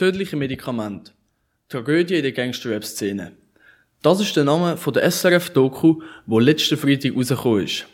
Tödliche 0.00 0.34
Medikamente. 0.34 1.12
Tragödie 1.68 2.14
in 2.14 2.22
der 2.22 2.32
Gangster-Rap-Szene. 2.32 3.32
Das 4.00 4.18
ist 4.18 4.34
der 4.34 4.44
Name 4.44 4.78
von 4.78 4.94
der 4.94 5.02
SRF-Doku, 5.10 6.00
wo 6.24 6.38
letzten 6.38 6.78
Freitag 6.78 7.14
rausgekommen 7.14 7.64
ist. 7.66 7.84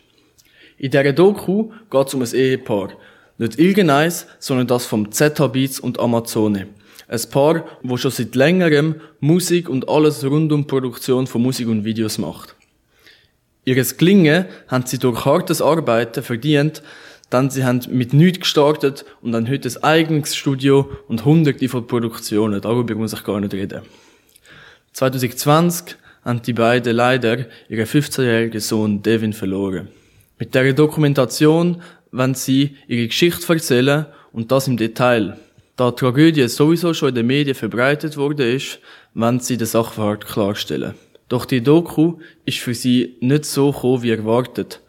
In 0.79 0.93
dieser 0.93 1.13
Doku 1.13 1.73
geht 1.91 2.07
es 2.07 2.15
um 2.15 2.23
ein 2.23 2.33
Ehepaar. 2.33 2.91
Nicht 3.39 3.59
irgendeins, 3.59 4.29
sondern 4.39 4.69
das 4.69 4.87
vom 4.87 5.11
ZH 5.11 5.49
Beats 5.49 5.81
und 5.81 5.99
Amazone. 5.99 6.69
Ein 7.09 7.21
Paar, 7.33 7.65
wo 7.83 7.97
schon 7.97 8.13
seit 8.13 8.37
längerem 8.37 9.01
Musik 9.19 9.69
und 9.69 9.89
alles 9.89 10.25
rund 10.25 10.53
um 10.53 10.69
Produktion 10.69 11.27
von 11.27 11.43
Musik 11.43 11.67
und 11.67 11.85
Videos 11.85 12.19
macht. 12.19 12.55
Ihres 13.65 13.97
Gelingen 13.97 14.47
haben 14.69 14.87
sie 14.87 15.01
durch 15.01 15.25
hartes 15.25 15.61
Arbeiten 15.61 16.23
verdient, 16.23 16.85
dann 17.31 17.51
sie 17.51 17.65
haben 17.65 17.81
mit 17.91 18.13
nichts 18.13 18.41
gestartet 18.41 19.05
und 19.21 19.33
dann 19.33 19.49
heute 19.49 19.69
ein 19.69 19.83
eigenes 19.83 20.37
Studio 20.37 20.89
und 21.09 21.25
hunderte 21.25 21.69
von 21.69 21.87
Produktionen. 21.87 22.61
Darüber 22.61 22.95
muss 22.95 23.13
ich 23.13 23.25
gar 23.25 23.41
nicht 23.41 23.53
reden. 23.53 23.83
2020 24.93 25.97
haben 26.25 26.43
die 26.43 26.53
beiden 26.53 26.95
leider 26.95 27.47
ihren 27.69 27.87
15-jährigen 27.87 28.61
Sohn 28.61 29.03
Devin 29.03 29.33
verloren. 29.33 29.89
Mit 30.39 30.55
der 30.55 30.73
Dokumentation 30.73 31.83
wollen 32.13 32.35
sie 32.35 32.77
ihre 32.89 33.07
Geschichte 33.07 33.53
erzählen 33.53 34.07
und 34.33 34.53
das 34.53 34.69
im 34.69 34.77
Detail. 34.77 35.37
Da 35.77 35.91
die 35.91 35.97
Tragödie 35.97 36.49
sowieso 36.49 36.95
schon 36.95 37.11
in 37.11 37.15
den 37.17 37.27
Medien 37.27 37.55
verbreitet 37.55 38.17
wurde 38.17 38.51
ist, 38.51 38.79
wollen 39.15 39.41
sie 39.41 39.57
den 39.57 39.67
Sachverhalt 39.67 40.27
klarstellen. 40.27 40.95
Doch 41.29 41.45
die 41.45 41.61
Doku 41.61 42.19
ist 42.45 42.59
für 42.59 42.75
sie 42.75 43.17
nicht 43.21 43.45
so 43.45 43.73
gekommen 43.73 44.03
wie 44.03 44.11
erwartet. 44.11 44.81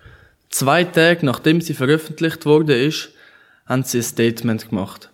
Zwei 0.57 0.85
Tage 0.85 1.23
nachdem 1.23 1.61
sie 1.61 1.75
veröffentlicht 1.75 2.47
wurde 2.47 2.75
ist, 2.75 3.11
haben 3.67 3.83
sie 3.83 3.99
ein 3.99 4.03
Statement 4.03 4.67
gemacht. 4.67 5.11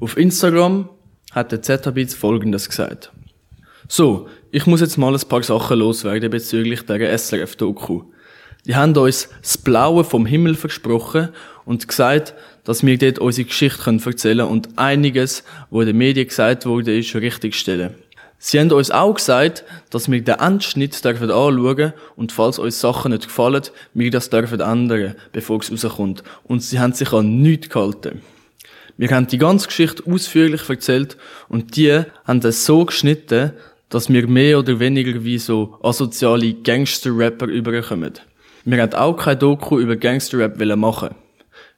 Auf 0.00 0.16
Instagram 0.16 0.88
hat 1.30 1.52
der 1.52 1.62
Zetabits 1.62 2.16
folgendes 2.16 2.68
gesagt. 2.68 3.12
So, 3.86 4.26
ich 4.50 4.66
muss 4.66 4.80
jetzt 4.80 4.96
mal 4.96 5.14
ein 5.14 5.28
paar 5.28 5.44
Sachen 5.44 5.78
loswerden 5.78 6.32
bezüglich 6.32 6.82
der 6.82 7.16
SRF-Doku. 7.16 8.02
Die 8.66 8.74
haben 8.74 8.96
uns 8.96 9.28
das 9.40 9.56
Blaue 9.56 10.02
vom 10.02 10.26
Himmel 10.26 10.56
versprochen 10.56 11.28
und 11.64 11.86
gesagt, 11.86 12.34
dass 12.64 12.84
wir 12.84 12.98
dort 12.98 13.20
unsere 13.20 13.46
Geschichte 13.46 13.88
erzählen 13.88 14.38
können 14.38 14.50
und 14.50 14.80
einiges, 14.80 15.44
wo 15.70 15.82
in 15.82 15.86
den 15.86 15.98
Medien 15.98 16.26
gesagt 16.26 16.66
wurde, 16.66 16.98
ist, 16.98 17.14
richtigstellen. 17.14 17.94
Sie 18.44 18.58
haben 18.58 18.72
uns 18.72 18.90
auch 18.90 19.14
gesagt, 19.14 19.62
dass 19.90 20.10
wir 20.10 20.20
den 20.20 20.40
Endschnitt 20.40 21.04
dürfen 21.04 21.30
anschauen 21.30 21.92
und 22.16 22.32
falls 22.32 22.58
uns 22.58 22.80
Sachen 22.80 23.12
nicht 23.12 23.28
gefallen, 23.28 23.62
wir 23.94 24.10
das 24.10 24.30
dürfen 24.30 24.58
ändern, 24.58 25.14
bevor 25.30 25.60
es 25.60 25.70
rauskommt. 25.70 26.24
Und 26.42 26.60
sie 26.60 26.80
haben 26.80 26.92
sich 26.92 27.12
an 27.12 27.40
nichts 27.40 27.68
gehalten. 27.68 28.20
Wir 28.96 29.10
haben 29.10 29.28
die 29.28 29.38
ganze 29.38 29.68
Geschichte 29.68 30.02
ausführlich 30.10 30.68
erzählt 30.68 31.16
und 31.48 31.76
die 31.76 32.02
haben 32.24 32.40
das 32.40 32.66
so 32.66 32.84
geschnitten, 32.84 33.52
dass 33.90 34.08
wir 34.08 34.26
mehr 34.26 34.58
oder 34.58 34.80
weniger 34.80 35.22
wie 35.22 35.38
so 35.38 35.78
asoziale 35.80 36.52
Gangster-Rapper 36.52 37.46
überkommen. 37.46 38.14
Wir 38.64 38.82
haben 38.82 38.94
auch 38.94 39.16
kein 39.18 39.38
Doku 39.38 39.78
über 39.78 39.94
Gangster-Rap 39.94 40.58
machen. 40.76 41.14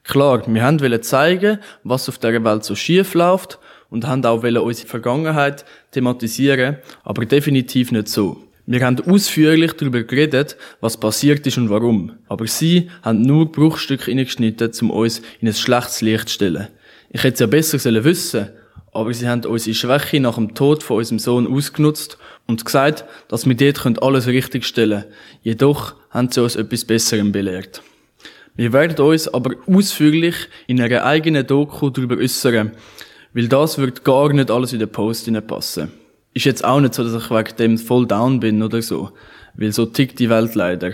Klar, 0.03 0.41
wir 0.47 0.63
wollten 0.63 1.03
zeigen, 1.03 1.59
was 1.83 2.09
auf 2.09 2.17
der 2.17 2.43
Welt 2.43 2.63
so 2.63 2.73
schief 2.73 3.13
läuft 3.13 3.59
und 3.89 4.07
haben 4.07 4.25
auch 4.25 4.43
unsere 4.43 4.87
Vergangenheit 4.87 5.65
thematisieren, 5.91 6.77
aber 7.03 7.25
definitiv 7.25 7.91
nicht 7.91 8.07
so. 8.07 8.41
Wir 8.67 8.83
haben 8.83 8.99
ausführlich 9.01 9.73
darüber 9.73 10.01
geredet, 10.01 10.57
was 10.81 10.99
passiert 10.99 11.45
ist 11.45 11.57
und 11.59 11.69
warum. 11.69 12.13
Aber 12.27 12.47
sie 12.47 12.89
haben 13.03 13.21
nur 13.21 13.51
Bruchstücke 13.51 14.05
hineingeschnitten, 14.05 14.71
um 14.81 14.89
uns 14.89 15.21
in 15.39 15.47
ein 15.47 15.53
schlechtes 15.53 16.01
Licht 16.01 16.29
zu 16.29 16.35
stellen. 16.35 16.67
Ich 17.09 17.23
hätte 17.23 17.35
es 17.35 17.39
ja 17.41 17.47
besser 17.47 17.77
sollen 17.77 18.03
wissen, 18.03 18.49
aber 18.91 19.13
sie 19.13 19.27
haben 19.27 19.45
unsere 19.45 19.75
Schwäche 19.75 20.19
nach 20.19 20.35
dem 20.35 20.55
Tod 20.55 20.81
von 20.81 20.97
unserem 20.97 21.19
Sohn 21.19 21.47
ausgenutzt 21.47 22.17
und 22.47 22.65
gesagt, 22.65 23.05
dass 23.27 23.45
wir 23.45 23.55
dort 23.55 24.01
alles 24.01 24.25
richtig 24.25 24.65
stellen 24.65 25.01
können. 25.01 25.13
Jedoch 25.43 25.95
haben 26.09 26.31
sie 26.31 26.41
uns 26.41 26.55
etwas 26.55 26.85
Besserem 26.85 27.31
belehrt. 27.31 27.83
Wir 28.55 28.73
werden 28.73 28.97
uns 29.05 29.27
aber 29.27 29.55
ausführlich 29.67 30.35
in 30.65 30.81
einer 30.81 31.03
eigenen 31.03 31.45
Doku 31.45 31.89
darüber 31.89 32.17
äußern, 32.17 32.71
weil 33.35 33.49
das 33.49 33.77
wird 33.77 34.05
gar 34.05 34.31
nicht 34.31 34.49
alles 34.49 34.71
in 34.71 34.79
den 34.79 34.89
Post 34.89 35.29
passen. 35.45 35.91
Ist 36.33 36.45
jetzt 36.45 36.63
auch 36.63 36.79
nicht 36.79 36.93
so, 36.93 37.03
dass 37.03 37.21
ich 37.21 37.29
wegen 37.29 37.55
dem 37.57 37.77
voll 37.77 38.07
down 38.07 38.39
bin 38.39 38.63
oder 38.63 38.81
so. 38.81 39.11
Weil 39.55 39.73
so 39.73 39.85
tickt 39.85 40.19
die 40.19 40.29
Welt 40.29 40.55
leider. 40.55 40.93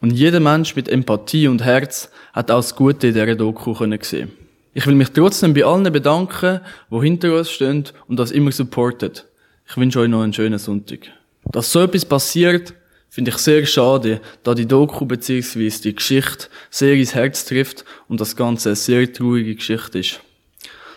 Und 0.00 0.10
jeder 0.10 0.40
Mensch 0.40 0.74
mit 0.74 0.88
Empathie 0.88 1.46
und 1.46 1.62
Herz 1.62 2.10
hat 2.32 2.50
auch 2.50 2.56
das 2.56 2.74
Gute 2.74 3.06
in 3.06 3.14
dieser 3.14 3.36
Doku 3.36 3.72
können 3.72 4.00
sehen. 4.02 4.32
Ich 4.74 4.86
will 4.86 4.96
mich 4.96 5.10
trotzdem 5.10 5.54
bei 5.54 5.64
allen 5.64 5.90
bedanken, 5.92 6.60
die 6.90 7.00
hinter 7.00 7.38
uns 7.38 7.50
stehen 7.50 7.84
und 8.08 8.18
das 8.18 8.32
immer 8.32 8.50
supportet. 8.50 9.26
Ich 9.68 9.76
wünsche 9.76 10.00
euch 10.00 10.08
noch 10.08 10.22
einen 10.22 10.32
schönen 10.32 10.58
Sonntag. 10.58 11.00
Dass 11.44 11.70
so 11.70 11.82
etwas 11.82 12.04
passiert, 12.04 12.74
finde 13.08 13.30
ich 13.30 13.38
sehr 13.38 13.64
schade, 13.64 14.20
da 14.42 14.54
die 14.54 14.66
Doku 14.66 15.06
bzw. 15.06 15.70
die 15.84 15.94
Geschichte 15.94 16.48
sehr 16.68 16.94
ins 16.94 17.14
Herz 17.14 17.44
trifft 17.44 17.84
und 18.08 18.20
das 18.20 18.34
Ganze 18.34 18.70
eine 18.70 18.76
sehr 18.76 19.12
traurige 19.12 19.54
Geschichte 19.54 20.00
ist. 20.00 20.20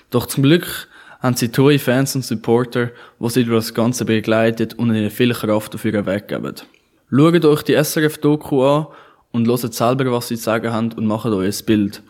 Doch 0.10 0.26
zum 0.26 0.44
Glück 0.44 0.88
haben 1.20 1.36
sie 1.36 1.50
treue 1.50 1.80
Fans 1.80 2.16
und 2.16 2.24
Supporter, 2.24 2.92
die 3.20 3.30
sie 3.30 3.44
durch 3.44 3.66
das 3.66 3.74
Ganze 3.74 4.06
begleitet 4.06 4.74
und 4.76 4.94
ihnen 4.94 5.10
viel 5.10 5.34
Kraft 5.34 5.76
auf 5.76 5.86
ihren 5.86 6.06
Weg 6.06 6.28
geben. 6.28 6.56
Schaut 7.12 7.46
euch 7.46 7.64
die 7.64 7.74
SRF-Doku 7.74 8.64
an 8.64 8.88
und 9.32 9.48
hört 9.48 9.74
selber, 9.74 10.12
was 10.12 10.30
sie 10.30 10.38
zu 10.38 10.44
sagen 10.44 10.72
haben 10.72 10.92
und 10.94 11.06
macht 11.06 11.26
euch 11.26 11.60
ein 11.60 11.66
Bild. 11.66 12.02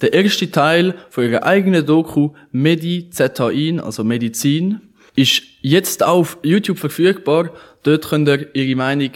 Der 0.00 0.12
erste 0.12 0.50
Teil 0.50 0.94
von 1.10 1.24
ihrer 1.24 1.44
eigenen 1.44 1.86
Doku 1.86 2.30
Medizetain, 2.52 3.80
also 3.80 4.02
Medizin, 4.02 4.80
ist 5.14 5.42
jetzt 5.60 6.02
auf 6.02 6.38
YouTube 6.42 6.78
verfügbar. 6.78 7.50
Dort 7.84 8.08
könnt 8.08 8.28
ihr 8.28 8.54
ihre 8.54 8.76
Meinung 8.76 9.10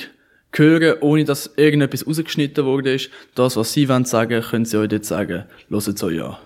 hören, 0.52 0.98
ohne 1.00 1.24
dass 1.24 1.50
irgendetwas 1.56 2.06
rausgeschnitten 2.06 2.64
wurde. 2.64 2.98
Das, 3.34 3.56
was 3.56 3.72
sie 3.72 3.86
sagen 3.86 4.30
wollen, 4.30 4.42
können 4.42 4.64
sie 4.64 4.78
euch 4.78 4.88
dort 4.88 5.04
sagen. 5.04 5.44
Hört 5.68 5.88
es 5.88 6.02
euch 6.02 6.22
an. 6.22 6.36